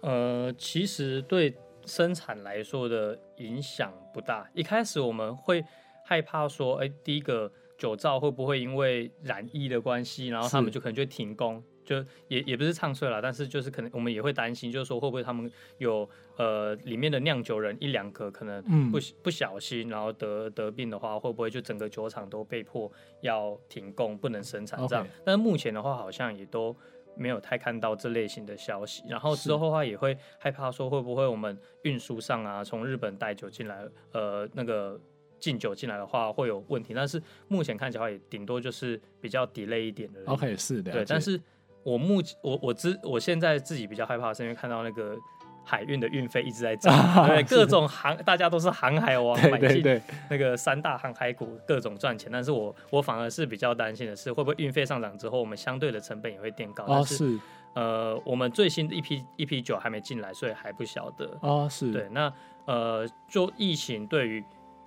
[0.01, 1.51] 呃，其实对
[1.87, 5.65] 生产来说的影响不大，一开始我们会
[6.05, 7.51] 害怕说，哎，第一个。
[7.77, 11.97] 酒造会不会因为染疫的关系，然后他们就可能就停工，就
[12.29, 22.89] 也也不是唱衰了，但是就是可能我们也会担心，就是说会不会他们有呃里面的酿酒人一两个可能不不小心，然后得得病的话，会不会就整个酒厂都被迫
[23.21, 26.73] 要停工，不能生产这样.但是目前的话，好像也都
[27.17, 29.03] 没有太看到这类型的消息。
[29.09, 34.97] 然后之后的话，也会害怕说会不会我们运输上啊，从日本带酒进来，呃那个。
[35.45, 40.19] 进酒进来的话会有问题，但是目前看起来也顶多就是比较 delay 一点的。
[40.25, 40.91] OK，是的。
[40.91, 41.39] 对，但是
[41.83, 45.15] 我目前我我知我现在自己比较害怕，是因为看到那个
[45.63, 52.27] 海运的运费一直在涨， 啊、对，各种航大家都是航海王， 买进那个三大航海股，各种赚钱。
[52.31, 56.85] 但是我我反而是比较担心的是，会不会运费上涨之后，我们相对的成本也会变高？
[56.85, 57.17] 哦，是。
[57.17, 57.39] 是
[57.75, 61.37] 呃，我们最新的一批一批酒还没进来，所以还不晓得。
[61.41, 61.91] 哦，是。
[61.91, 62.33] 对，那
[62.65, 64.43] 呃，就疫情对于。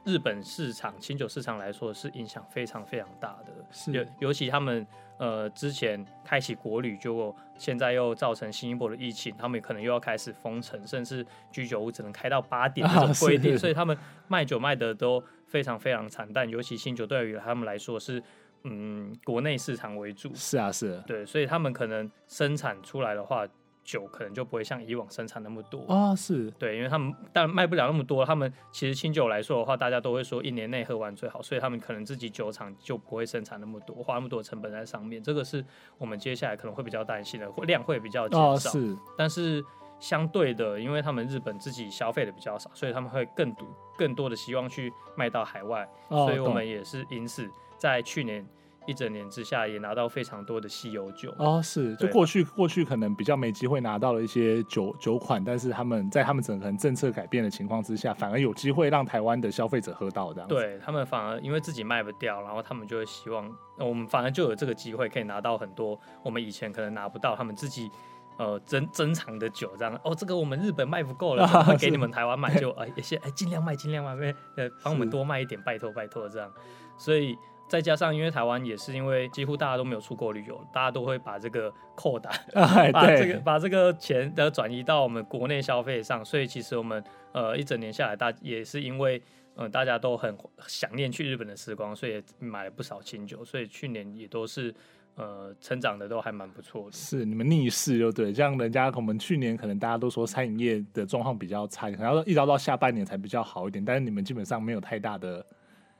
[0.08, 3.92] 日本市场清酒市场来说是影响非常非常大的，是。
[3.92, 4.86] 尤尤其他们
[5.18, 13.94] 呃之前开启国旅，就现在又造成新一波的疫情，他们可能又要开始封城，甚至居酒屋只能开到八点这种规定，啊、所以他们
[14.28, 18.22] 卖酒卖的都非常非常惨淡，尤其清酒对于他们来说是
[18.64, 23.46] 嗯国内市场为主，是啊是啊，对，所以他们可能生产出来的话。
[23.88, 28.22] 酒可能就不会像以往生产那么多啊，是对，因为他们但卖不了那么多。
[28.22, 35.22] 他们其实清酒来说的话，大家都会说一年内喝完最好，所以他们可能自己酒厂就不会生产那么多，花那么多成本在上面。
[35.22, 35.64] 这个是
[35.96, 38.58] 我们接下来可能会比较担心的，量会比较减少。
[38.58, 39.64] 是，但是
[39.98, 47.48] 相对的，因为他们日本自己消费的比较少，所以他们会更多更多的希望去卖到海外，所以我们也是因此
[47.78, 48.46] 在去年。
[48.88, 60.48] 一整年之下也拿到非常多的稀有酒哦，是就过去过去可能比较没机会拿到了一些酒酒款，但是他们在他们整个政策改变的情况之下，反而有机会让台湾的消费者喝到这样。
[60.48, 67.90] 对他们反而因为自己卖不掉，然后他们就会希望我们反而就有这个机会可以拿到很多我们以前可能拿不到，他们自己
[68.38, 70.00] 呃珍珍藏的酒这样。
[70.02, 76.50] 哦，这个我们日本卖不够了， 会给你们台湾买，就哎先哎尽量卖尽量卖，呃帮我们多卖一点，拜托拜托这样。
[76.96, 77.36] 所以。
[77.68, 82.30] 再加上，因为台湾也是因为几乎大家都没有出国旅游，大家都会把这个扣打，
[82.92, 87.02] 把这个把这个钱的转移到我们国内消费上，所以其实我们
[87.32, 89.22] 呃一整年下来，大也是因为
[89.56, 90.34] 嗯大家都很
[90.66, 94.74] 想念去日本的时光，所以也买了不少清酒，所以去年也都是
[95.16, 96.92] 呃成长的都还蛮不错的。
[96.92, 105.44] 是你们逆势就对，这样人家我们去年可能大家都说餐饮业的状况比较差，然后一直到下半年才比较好一点，但是你们基本上没有太大的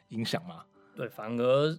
[0.09, 0.63] 影响嘛。
[0.99, 1.79] 对，反而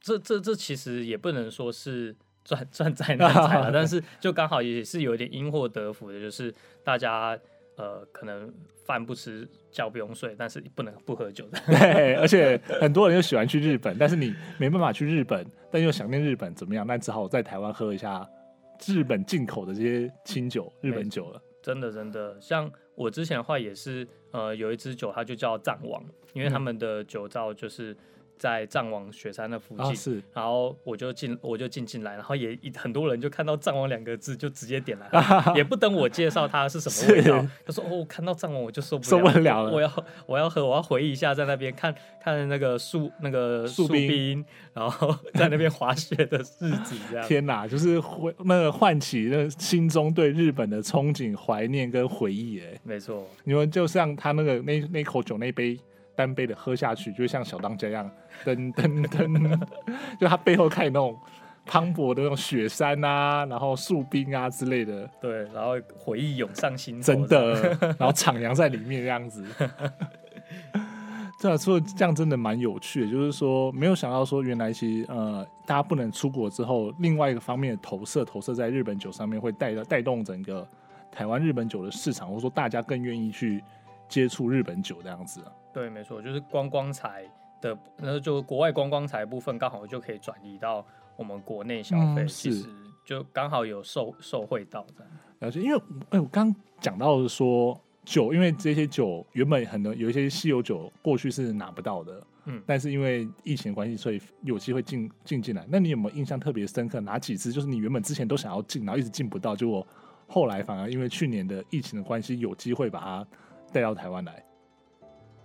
[0.00, 7.38] 这这这其实也不能说是 赚赚灾难财 了，但是就刚好也是有点因祸得福的，就是大家
[7.76, 8.52] 呃可能
[8.84, 11.60] 饭不吃觉不用睡，但是不能不喝酒的。
[11.68, 16.84] 对，而且很多人又喜欢去日本，但是你没办法去日本，但又想念日本怎么样？
[16.84, 18.28] 那只好在台湾喝一下
[18.84, 21.40] 日本进口的这些清酒、日本酒了。
[21.62, 27.96] 真的真的，像我之前的话也是，呃，有一支酒它就叫藏王，因为他们的酒造就是。
[28.40, 47.28] 在藏王雪山的附近，啊、是，然后我就进，我就进进来，然后也很多人就看到藏王两个字就直接点来，啊、也不等我介绍它是什么味道，他说哦，看到藏王我就受不了，受不了了，我要我要喝，我要回忆一下在那边看看那个树那个树冰，然后 在那边滑雪的日子，这样。
[47.28, 55.78] 天哪，就是回那个唤起那心中对日本的憧憬、怀念跟回忆，哎，没错，你们就像他那个那那口酒那杯。
[56.20, 58.10] 单杯的喝下去，就像小当家一样，
[58.44, 59.60] 噔噔噔，
[60.20, 61.16] 就他背后看那种
[61.64, 67.54] 磅礴的那种雪山啊，然后树冰啊之类的，对，然后回忆涌上心头，真的，
[67.98, 69.46] 然后徜徉在里面这样子，
[71.40, 80.66] 这说这样真的蛮有趣的，就是说没有想到说原来其实呃，大家不能出国之后，另外一个方面的投射投射在日本酒上面，会带带动整个
[81.10, 83.64] 台湾日本酒的市场，或者说大家更愿意去
[84.06, 85.52] 接触日本酒这样子啊。
[85.72, 87.24] 对，没错，就是观光财
[87.60, 90.84] 的，那就国外观光财部分刚好就可以转移到
[91.16, 92.68] 我们国内消费，嗯、其实
[93.04, 95.12] 就刚好有受受惠到这样。
[95.38, 95.80] 而且因为
[96.10, 105.64] 哎，我刚讲到的说酒，因为这些酒原本很多有一些稀有酒过去是拿不到的，嗯，但是因为疫情关系，所以有机会进进进来。
[105.68, 107.00] 那你有没有印象特别深刻？
[107.00, 109.86] 哪几支就是你原本之前都想要进，然后一直进不到，结果
[110.26, 113.26] 后来反而因为去年的疫情的关系，有机会把它
[113.72, 114.44] 带到台湾来？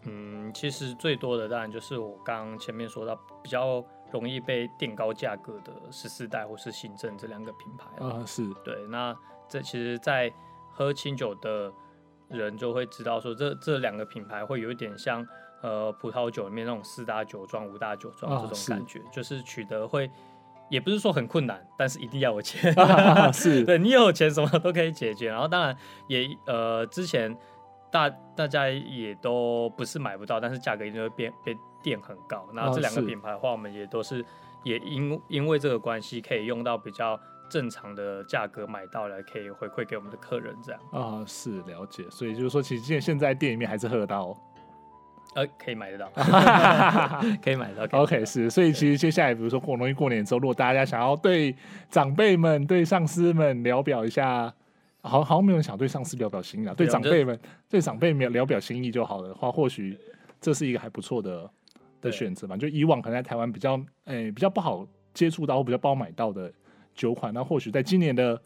[0.07, 8.85] 嗯，其实最多的当然就是我刚刚前面说到比较容易被垫高价格的十四代或是新政这两个品牌啊，是对。
[8.87, 9.15] 那
[9.49, 10.31] 这其实，在
[10.71, 11.71] 喝清酒的
[12.29, 15.25] 人就会知道说这，这这两个品牌会有一点像
[15.61, 20.09] 呃葡萄酒里面那种四大酒庄、五大酒庄这种感觉，啊、是就是取得会
[20.69, 25.29] 也不是说很困难，但是一定要有钱，啊、是 对你有钱什么都可以解决。
[25.29, 25.75] 然后当然
[26.07, 27.35] 也呃之前。
[27.95, 32.45] 大大家也都不是买不到，但是价格一定会变被垫很高。
[32.53, 34.23] 然后这两个品牌的话，我们也都是
[34.63, 37.17] 也因因为这个关系，可以用到比较
[37.49, 40.81] 正常的价格买到来，可以回馈给我们的客人这样。
[40.91, 42.03] 啊，是了解。
[42.09, 44.35] 所以就是说，其实现现在店里面还是喝得到，
[45.35, 46.11] 呃，可以买得到，
[47.41, 47.99] 可以买得到。
[47.99, 48.49] OK，是。
[48.49, 51.55] 所以其实接下来，比如说过农历过年之后，如果大家想要对
[51.89, 54.53] 长辈们、对上司们聊表一下。
[55.05, 57.39] 好好像没有人想对上司聊表心意啊，对长辈们
[57.69, 59.97] 对长辈们聊表心意就好了的话，或许
[60.41, 61.49] 这是一个还不错的
[62.01, 62.57] 的选择吧。
[62.57, 66.51] 就以往可能在台湾比较诶、欸、比较不好接触到或比较不好买到的
[66.93, 68.41] 酒款，那或许在今年的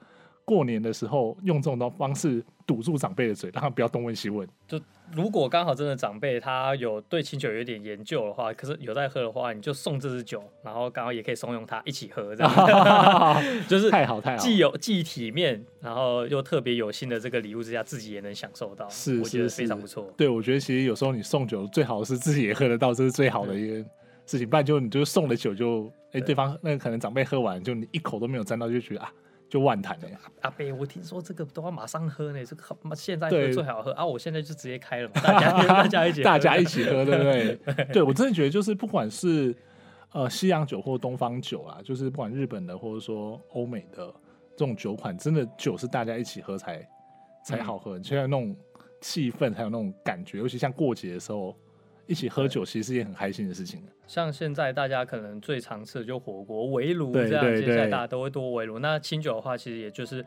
[0.45, 4.47] 过年的时候，用这种的方式堵住长辈的嘴，让他不要东问西问。
[4.67, 4.79] 就
[5.11, 12.53] 如果刚好真的长辈他有对清酒有点研究的话，可是有在喝的话，你就送这支酒，然后刚好也可以怂恿他一起喝，这样
[13.67, 20.13] 就是太好太好，既有既体面，然后又特别有心的这个礼物之下，自己也能享受到，是，我觉得非常不错。
[20.15, 23.83] 对，我觉得其实有时候你送酒最好是自己也喝得到，这是最好的一个
[24.27, 24.47] 事情。
[24.47, 29.11] 不然就你就送了酒就哎、欸，对方那个可能长辈喝完就你一口都没有沾到，就觉得啊。
[29.49, 30.07] 就万谈的
[30.41, 32.63] 阿伯，我听说这个都要马上喝呢，这个
[32.95, 34.05] 现在喝最好喝啊！
[34.05, 37.85] 我现在就直接开了，大家大家一起大家一起喝，对不对？
[37.93, 39.55] 对，我真的觉得就是不管是
[40.11, 44.13] 呃西洋酒或东方酒啊，就是不管日本的或者说欧美的
[44.55, 46.87] 这种酒款，真的酒是大家一起喝才
[47.43, 48.55] 才好喝，就像那种
[49.01, 51.57] 气氛，还有那种感觉，尤其像过节的时候，
[52.09, 53.81] 一起喝酒其实是一件很开心的事情。
[54.07, 58.79] 像现在大家可能最常吃的就火锅、围炉这样，接下来大家都会多围炉。
[58.79, 60.25] 那清酒的话，其实也就是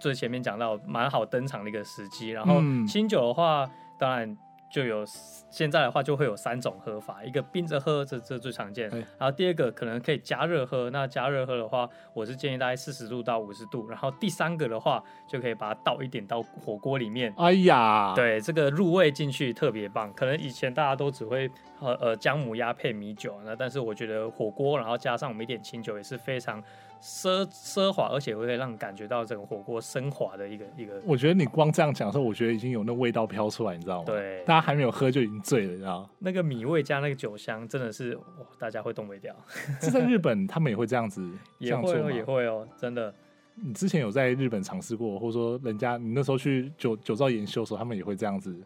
[0.00, 2.30] 最前面讲到蛮好登场的一个时机。
[2.30, 4.36] 然后清酒的话，当然。
[4.72, 5.04] 就有
[5.50, 8.88] 现在的话就会有三种喝法，一个冰着喝，这这最常见。
[9.18, 13.86] 然后第二个可能可以加热喝，那加热喝的话，我是建议大概四十度到五十度。
[13.86, 17.30] 然后第三个的话，就可以把它倒一点到火锅里面。
[17.36, 20.10] 哎呀，对，这个入味进去特别棒。
[20.14, 21.46] 可能以前大家都只会
[21.78, 26.64] 喝呃姜母鸭配米酒，那但是我觉得火锅然后加上我们一点清酒也是非常。
[27.02, 31.02] 奢奢华，而且会让你感觉到整个火锅升华的一个一个。
[31.04, 34.04] 我觉得你光这样讲的时候，我觉得已经有那味道飘出来，你知道吗？
[34.06, 36.10] 对，大家还没有喝就已经醉了，你知道吗？
[36.20, 38.24] 那个米味加那个酒香，真的是哇，
[38.58, 39.34] 大家会动味掉。
[39.80, 43.12] 这在日本，他们也会这样子， 也会哦，也会哦，真的。
[43.54, 48.56] 你之前有在日本尝试过，或者说人家你那时候去酒酒造研修的时候，他们也会这样子。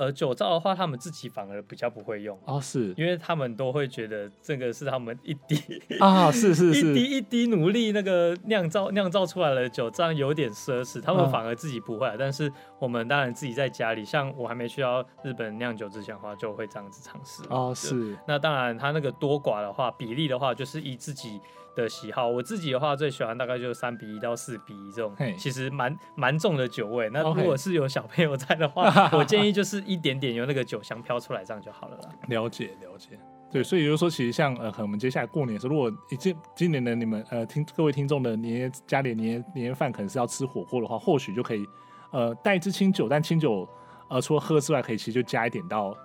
[0.00, 5.60] 呃，酒造的话，他们自己反而比较不会用哦，是因为他们都会觉得这个是他们一滴
[6.00, 12.08] 啊，是是 是，一滴一滴努力那个酿造酿造出来的酒，这样有点奢侈，他们反而自己不会。
[12.08, 18.16] 啊、但是我们当然自己在家里，像我还没去到日本酿酒之前的话，就会这样子尝试哦，是。
[18.26, 21.38] 那当然，他那个多寡的话，比例的话，就是以自己。
[21.80, 27.08] 的喜好，我自己的话最喜欢大概就是三比一到四比一这种，其实蛮蛮重的酒味。
[27.12, 32.10] 那如果是有小朋友在的话， 我建议就是一点点由那个酒香飘出来，这样就好了啦。
[32.28, 33.18] 了解了解，
[33.50, 41.66] 对，所以就是说，其实像呃，可能我们接下来过年的时候，如果今今年的你们呃听各位听众的年夜家里年年夜饭可能是要吃火锅的话，或许就可以
[42.12, 43.68] 呃带一支清酒，但清酒
[44.08, 45.96] 呃除了喝之外，可以其实就加一点到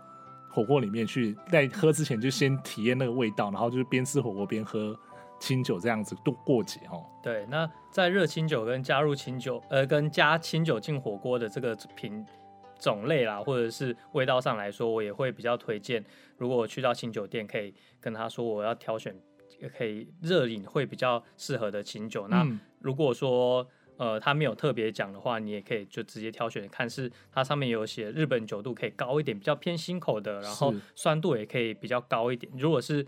[0.49, 4.97] 火锅里面去，在喝之前就先体验那个味道，然后就是边吃火锅边喝。
[5.39, 7.05] 清酒这样子度过节哦。
[7.21, 12.25] 对，那在热清酒跟加入清酒，呃，跟加清酒进火锅的这个品
[12.79, 16.03] 种类啦，或者是味道上来说，我也会比较推荐。
[16.37, 19.15] 如果我去到清酒店，可以跟他说我要挑选，
[19.77, 22.27] 可以热饮会比较适合的清酒。
[22.27, 22.45] 那
[22.79, 23.65] 如果说
[23.97, 32.51] 呃他没有特别讲的话，你也可以就直接挑选，看是它上面有写日本酒度可以高一点，比较偏心口的，然后酸度也可以比较高一点。
[32.57, 33.07] 如果是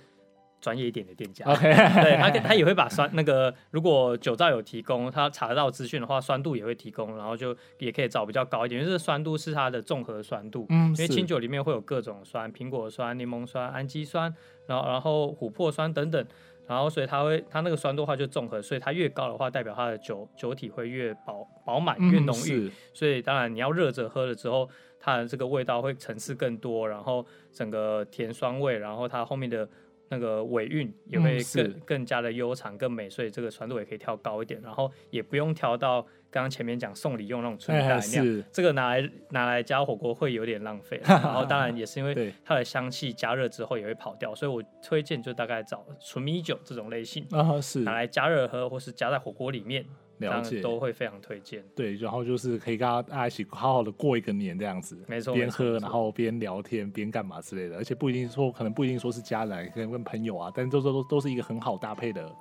[0.60, 14.34] 专业一点的店家.对他他也会把酸那个，如果酒造有提供，他查得到资讯的话，酸度也会提供，然后就也可以找比较高一点，因为这个酸度是它的综合酸度，嗯，因为清酒里面会有各种酸，苹果酸、柠檬酸、氨基酸，
[14.65, 16.26] 然后然后琥珀酸等等，
[16.65, 24.67] 然后所以它会它那个酸度的话就综合，所以它越高的话，代表它的酒酒体会越饱饱满越浓郁，嗯，所以当然你要热着喝了之后，
[25.00, 29.67] 它的这个味道会层次更多，然后整个甜酸味，然后它后面的。
[30.10, 41.00] 那个尾韵也会更、嗯、更加的悠长、更美，所以这个传度也可以调高一点，然后也不用调到刚刚前面讲送礼用那种纯奶那样，这个拿来拿来加火锅会有点浪费。
[41.06, 49.86] 然后当然也是因为它的香气加热之后也会跑掉，所以我推荐就大概找纯米酒这种类型啊，是拿来加热喝或是加在火锅里面。
[50.18, 51.64] 了解，都会非常推荐。
[51.76, 62.32] 对，然后就是可以跟大家一起好好的过一个年这样子，没错，边喝然后边聊天边干嘛之类的，而且不一定说可能不一定说是家人，可能跟朋友啊，但都都都都是一个很好搭配的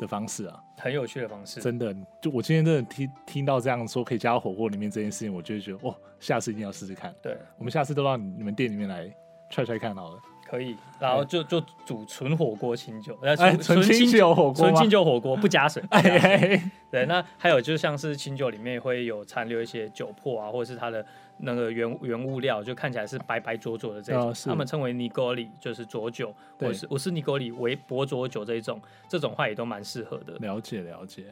[0.00, 1.60] 的方式啊，很有趣的方式。
[1.60, 7.14] 真的，就我今天真的听听到这样说可以加到火锅里面这件事情，我就会觉得哦，下次一定要试试看。
[7.22, 9.14] 对，我们下次都到你们店里面来
[9.50, 10.18] 踹踹看好了。
[10.46, 15.82] 可以，然后就就煮纯火锅清酒，纯纯清酒火锅，纯清酒火锅不加水。
[15.90, 21.04] 加水对，那还有就像是清酒里面会有残留一些酒粕啊，或者是它的
[21.38, 30.34] 那个原原物料，就看起来是白白浊浊的这种，哦、他们称为尼古里，就是浊酒，或是我是尼古里为薄浊酒这一种，这种话也都蛮适合的。
[30.38, 31.24] 了解了解，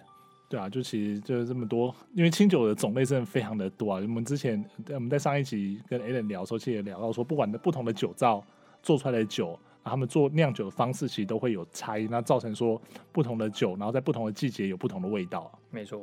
[0.48, 4.00] 对啊，就其实就是这么多，因为清酒的种类真的非常的多啊。
[4.02, 8.42] 我们之前我们在上一集跟 Alan 聊的时候，其实也聊到说，不管的不同的酒造。
[8.82, 12.80] 做出来的酒，他们做酿酒的方式其实都会有差异，那造成说
[13.12, 15.50] 不同的酒，然后在不同的季节有不同的味道。
[15.70, 16.00] 没错，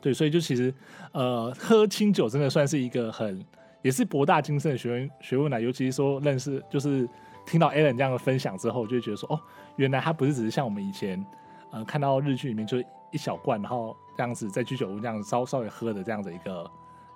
[0.00, 0.72] 对，所以就其实
[1.12, 3.44] 呃，喝清酒真的算是一个很
[3.82, 7.08] 也是博大精深的学问学问来，尤其是说认识就是
[7.46, 9.40] 听到 Alan 这样的分享之后，就会觉得说哦，
[9.76, 11.24] 原来他不是只是像我们以前
[11.70, 12.78] 呃看到日剧里面就
[13.12, 16.68] 一小罐，然后这样子在居酒屋这样稍稍微喝的这样的一个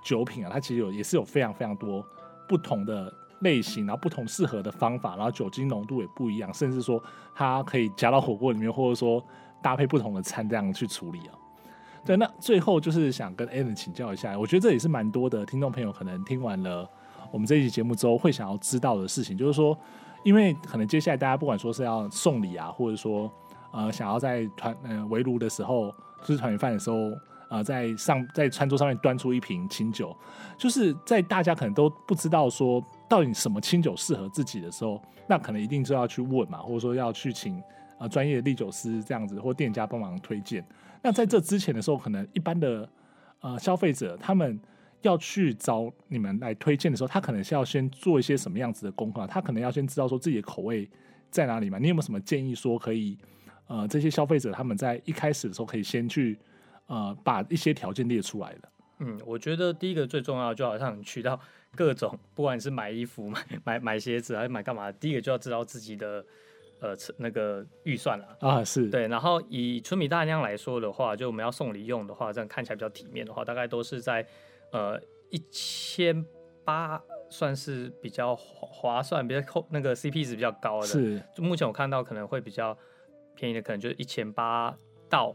[0.02, 2.04] 酒品啊，它其实有也是有非常非常多
[2.48, 3.12] 不同的。
[3.42, 7.02] 类型，然后不同适合的方法，然后酒精浓度也不一样，甚至说
[7.34, 9.22] 它可以加到火锅里面，或者说
[9.62, 11.34] 搭配不同的餐这样去处理啊。
[12.04, 16.88] 对，那最后就是想跟 Alan 请教一下，我觉得这也是蛮多的听众朋友可能听完了
[17.30, 19.76] 我们这一期节目之后会想要知道的事情，就是说，
[20.24, 23.30] 因为可能接下来大家不管说是要送礼啊，或者说
[23.72, 26.96] 呃想要在团呃围炉的时候吃团圆饭的时候。
[27.52, 30.16] 呃，在上在餐桌上面端出一瓶清酒，
[30.56, 37.62] 就是在大家可能都不知道说到底什么清酒适合自己的时候，那可能一定就要去问嘛，或者说要去请
[37.98, 40.64] 呃专业的唎酒师这样子，或店家帮忙推荐。
[41.02, 42.88] 那在这之前的时候，可能一般的
[43.40, 44.58] 呃消费者他们
[45.02, 49.26] 要去找你们来推荐的时候，他可能是要先做一些什么样子的功课？
[49.26, 50.88] 他可能要先知道说自己的口味
[51.30, 51.78] 在哪里嘛？
[51.78, 53.18] 你有没有什么建议说可以
[53.66, 56.38] 呃这些消费者他们在一开始的时候可以先去
[56.86, 58.68] 呃把一些条件列出来的？
[59.04, 61.38] 嗯，我觉得第一个最重要，就好像你去到
[61.74, 66.24] 各种，不管你是买衣服、买买买鞋子还是买干嘛，第一个就要知道自己的
[66.80, 69.08] 呃那个预算了啊，是对。
[69.08, 74.24] 然后以春米大吟酿来说的话，就我们要送礼用的话，这样看起来比较体面的话，大概都是在
[74.70, 75.00] 呃
[75.30, 76.24] 一千
[76.64, 80.86] 八，算是比较划算，比较扣那个 CP 值比较高的。
[80.86, 82.76] 是，就目前我看到可能会比较
[83.34, 84.76] 便宜的，可能就是一千八
[85.08, 85.34] 到。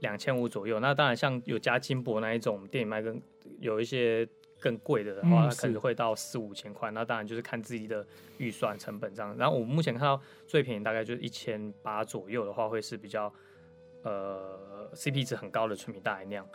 [0.00, 3.20] 两千五左右，那当然像有加金箔那一种电影卖更
[3.58, 4.28] 有一些
[4.60, 6.90] 更贵的的话，嗯、可能会到四五千块。
[6.92, 9.36] 那当然就是看自己的预算成本这样。
[9.36, 13.32] 然后我目前看到最便宜大概就是一千八左右的话，会是比较
[14.02, 16.46] 呃 CP 值很高的纯米大吟酿。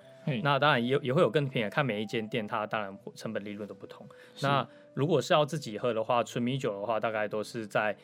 [0.42, 4.08] 那当然也也会有更便宜，看每一间店它当然成本利润都不同。
[4.42, 7.98] 那如果是要自己喝的话，纯米酒的话大概都是在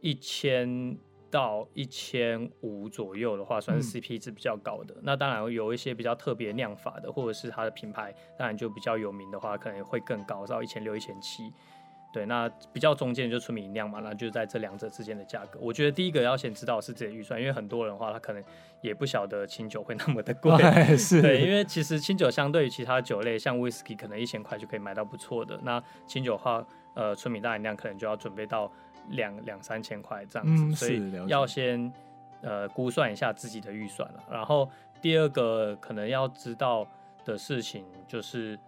[0.00, 0.96] 一千。
[1.30, 4.94] 到一千五左右的话，算是 CP 值比较高的。
[4.96, 11.52] 嗯、那当然有一些比较特别酿法的，或者是它的品牌，当然就比较有名的话，可能会更高，到一千六、一千七。
[12.10, 15.58] 对，那比较中间就纯米吟酿嘛，那就在这两者之间的价格。
[15.60, 18.42] 我觉得第一个要先知道是自己的预算，因为很多人的话，他可能
[18.80, 20.50] 也不晓得清酒会那么的贵。
[20.64, 25.60] 哎、是，对，因为其实清酒相对于其他酒类，像 Whisky 可能一千块就可以买到不错的。
[25.62, 28.72] 那清酒的话，呃，纯米大吟酿可能就要准备到。
[29.10, 31.92] 两两三千块这样子，嗯、所以要先
[32.42, 34.22] 呃估算一下自己的预算了。
[34.30, 34.68] 然后
[35.00, 36.86] 第二个可能要知道
[37.24, 38.58] 的事情就是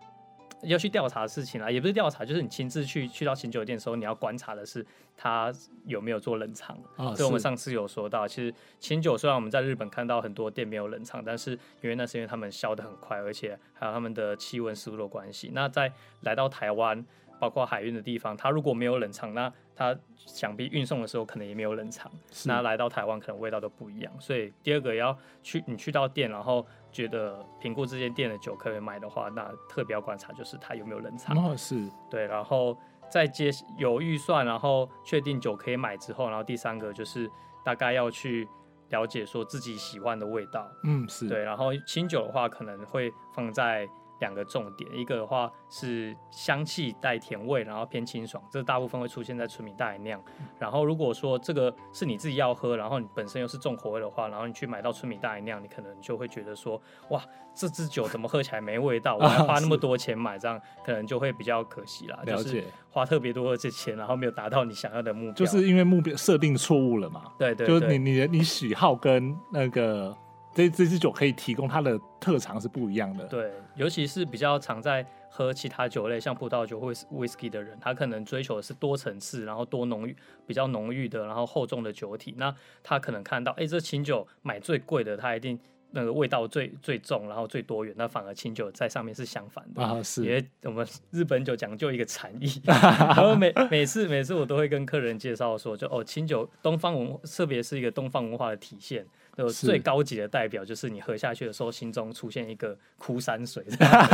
[0.62, 4.84] 要去调查事情啦，也不是调查，就是你亲自去去到清酒店的时候，你要观察的是
[5.16, 5.52] 他
[5.86, 6.76] 有没有做冷藏。
[6.96, 15.50] 啊，所以我们上次有说到，其实清酒虽然我们在日本看到很多店没有冷藏，但是因为那是因为他们销的很快，而且还有他们的气温湿度的关系。
[15.54, 17.04] 那在来到台湾。
[17.40, 19.50] 包括海运的地方，它如果没有冷藏，那
[19.80, 22.12] 它想必运送的时候可能也没有冷藏。
[22.44, 24.12] 那来到台湾，可能味道都不一样。
[24.20, 31.34] 所以第二个要去，你去到店，然后觉得评估这间店的酒可以买的话，那特别要观察就是它有没有冷藏。
[31.34, 32.76] 哦，是对，然后
[33.08, 37.30] 再接有预算，然后确定酒可以买之后，然后第三个就是
[37.64, 38.46] 大概要去
[38.90, 40.70] 了解说自己喜欢的味道。
[40.84, 43.88] 嗯，是对，然后清酒的话可能会放在。
[44.20, 50.22] 两个重点，一个的话是香气带甜味，然后偏清爽，这大部分会出现在纯米大吟酿。
[50.58, 57.22] 然后如果说这个是你自己要喝，然后你本身又是重口味的话，然后你去买到纯米大吟酿，你可能就会觉得说，哇，
[57.54, 59.16] 这支酒怎么喝起来没味道？
[59.16, 62.18] 我还花那么多钱买，这样可能就会比较可惜啦。
[62.24, 62.42] 了解。
[62.44, 67.32] 就是花特别多的这钱，然后没有达到你想要的目标，就是因为目标设定错误了嘛？
[67.38, 70.16] 对，对对，就是你你的你喜好跟那个。
[70.54, 82.34] 这这支酒可以提供它的特长是不一样的，对，尤其是比较常在喝其他酒类，像葡萄酒或是 whisky 的人，他可能追求的是多层次，然后多浓郁、比较浓郁的，然后厚重的酒体。
[82.36, 85.58] 那他可能看到，哎，这清酒买最贵的，他一定
[85.92, 87.94] 那个味道最最重，然后最多元。
[87.96, 90.24] 那反而清酒在上面是相反的啊，是。
[90.24, 99.06] 因为我们日本酒讲究一个禅意， 然后每每次每次我都会跟客人介绍说，就哦，清酒东方文，特别是一个东方文化的体现。
[99.36, 103.64] 就最高级的代表就是你喝下去的时候，心中出现一个枯山水，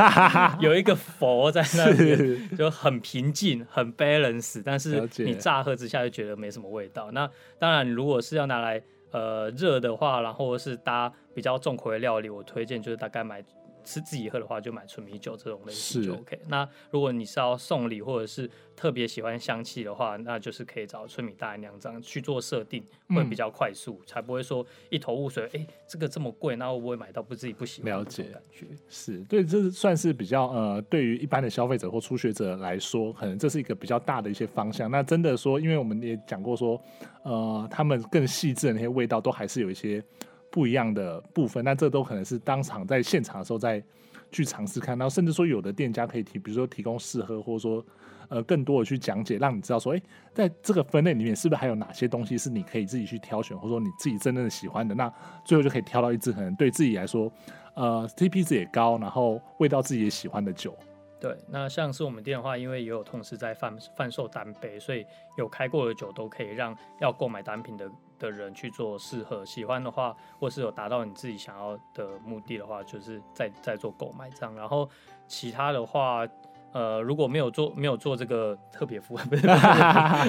[0.60, 7.10] 有一个佛在那里，就很平静、很 balance，但是你乍喝之下就觉得没什么味道。
[7.10, 8.80] 那当然，如果是要拿来
[9.16, 13.42] 呃热的话，然后是搭比较重口味料理，我推荐就是大概买。
[13.86, 16.38] 是自己喝的话，就买纯米酒这种类型就 OK。
[16.48, 25.44] 那如果你是要送礼或者是特别喜欢香气的话，那就是可以找纯米大吟酿这样去做设定，会比较快速，嗯、才不会说一头雾水。
[25.44, 28.66] 哎、欸，这个这么贵，那会不会买到不自己不喜欢了解感觉？
[28.88, 34.90] 是对，这算是比较呃，对于一般的消费者或初学者来说，可能这是一个比较大的一些方向。
[34.90, 36.82] 那真的说，因为我们也讲过说，
[37.22, 40.02] 呃，他们更细致的那些味道，都还是有一些。
[40.56, 43.82] 不一样的部分，那这都可能是当场在现场的时候再
[44.32, 47.84] 去尝试看，然后甚至说有的店家可以提，比如说提供试喝，或者说
[48.28, 50.02] 呃更多的去讲解，让你知道说，诶，
[50.32, 55.12] 在这个分类里面是不是还有哪些东西是你可以自己去挑选，或者说你自己真正的喜欢的，那
[55.44, 57.30] 最后就可以挑到一支可能对自己来说，
[57.74, 60.74] 呃，CP 值也高，然后味道自己也喜欢的酒。
[61.20, 65.04] 对，那像是我们店的话，因为也有同事在贩贩售单杯，所以
[65.36, 69.44] 有开过的酒都可以让要购买单品的的人去做适合。
[69.44, 74.54] 喜欢的话，或是有达到你自己想要的目的的话，就是再再做购买这样。
[74.54, 74.88] 然后
[75.26, 76.26] 其他的话，
[76.72, 79.42] 呃，如果没有做没有做这个特别服务，不是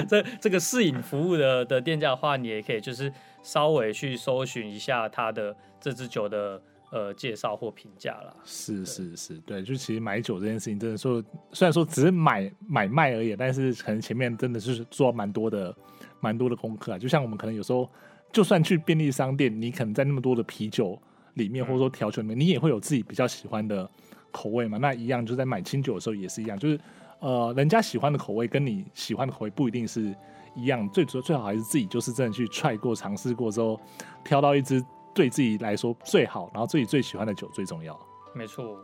[0.08, 3.12] 这这个试饮服务的的店家的话，你也可以就是
[3.42, 6.62] 稍微去搜寻一下他的这支酒的
[6.92, 8.34] 呃介绍或评价啦。
[8.44, 15.76] 是是是，对，就其实买酒这件事情，真的说虽然说只是买买卖而已，但是可能前面真的是做蛮多的
[16.20, 16.98] 蛮多的功课啊。
[16.98, 17.90] 就像我们可能有时候，
[18.32, 21.00] 就算去便利商店，你可能在那么多的啤酒
[21.36, 23.90] 里面，或者说调酒里面，你也会有自己比较喜欢的。
[24.30, 26.80] 口味嘛，那一样，就在买清酒的时候也是一样，就是
[27.20, 30.14] 呃，人家喜欢的口味跟你喜欢的口味不一定是
[30.54, 33.80] 一样，最主要最好还是自己就是真的去 try 过、尝试过之后，
[34.24, 34.84] 挑到一支
[35.18, 38.00] 对自己来说最好，然后自己最喜欢的酒最重要。
[38.36, 38.78] 没错，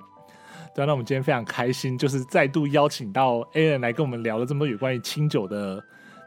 [0.73, 5.79] 对，那我们今天非常开心，就是再度邀请到 Alan 来跟我们聊了这么多有关于清酒的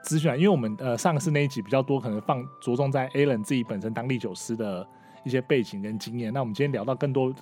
[0.04, 4.86] 资讯啊，因为我们呃上次那一集比较多，可能放着重在 Alan 自己本身当唎酒师的
[5.24, 7.34] 一些背景跟经验，那我们今天聊到更多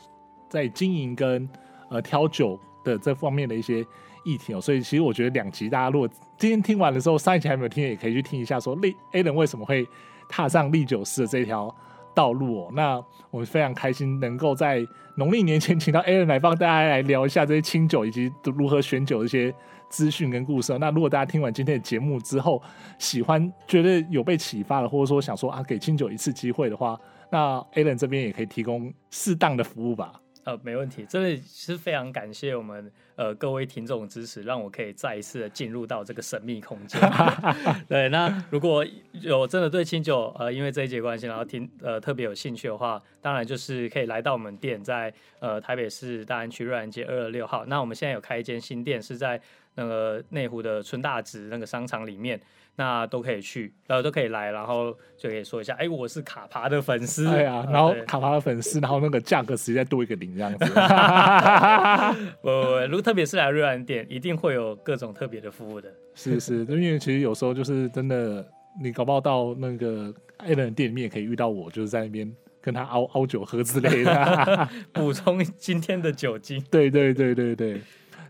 [0.49, 1.47] 在经营跟
[1.91, 3.85] 呃，挑酒的这方面的一些
[4.25, 6.09] 议题哦，所以其实我觉得两集大家如果
[6.39, 8.75] 今天听完的时候，上一集还没有听，也可以去听一下，说
[9.13, 9.87] Alan 为什么会
[10.29, 11.75] 踏上利酒师的这条
[12.15, 12.71] 道路哦。
[12.75, 14.87] 那我们非常开心能够在
[15.17, 19.55] 农历年前请到 Alan 来帮大家来聊一下这些清酒以及如何选酒的一些
[19.89, 20.77] 资讯跟故事。
[20.79, 22.61] 那如果大家听完今天的节目之后，
[22.99, 26.99] 喜欢觉得有被启发了，或者说想说啊给清酒一次机会的话，
[27.31, 30.13] 那 Alan 这边也可以提供适当的服务吧。
[30.45, 37.01] 呃，没问题，真的是非常感谢我们呃各位听众的支持，让我可以再一次的进入到这个神秘空间。
[37.89, 47.65] 对，那如果有真的对清酒呃因为这一节关系，然后听呃特别有兴趣的话，当然就是可以来到我们店在，在呃台北市大安区瑞安街二二六号。
[47.67, 49.41] 那我们现在有开一间新店，是在
[49.77, 52.41] 那个内湖的春大直那个商场里面。
[52.77, 60.65] 那都可以去，然后都可以来，然后就可以说一下，哎，我是卡爬的粉丝，对啊，然后卡爬的粉丝，然后那个价格直接再多一个零这样子。
[62.43, 65.89] 不不不，如果特别是来瑞安店，一定会有各种特别的服务的。
[66.15, 68.45] 是是，因为其实有时候就是真的，
[68.83, 76.61] 你搞不好到那个 Alan 店里面也可以遇到我，就是在那边跟他熬熬酒喝之类的， 补充今天的酒精。
[76.71, 77.81] 对对对对对。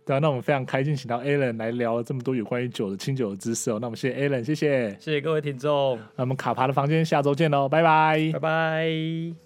[0.05, 3.79] 对啊，那我们非常开心，请到 Alan 来聊了这么多有关于酒的清酒的知识哦。
[3.81, 5.99] 那我们谢谢 Alan，谢谢，谢谢各位听众。
[6.17, 9.44] 那我们卡爬的房间下周见喽，拜拜，拜拜。